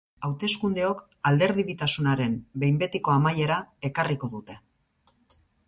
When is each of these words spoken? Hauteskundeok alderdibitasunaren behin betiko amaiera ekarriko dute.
Hauteskundeok 0.27 1.03
alderdibitasunaren 1.31 2.39
behin 2.63 2.81
betiko 2.85 3.15
amaiera 3.19 3.61
ekarriko 3.91 4.33
dute. 4.35 4.59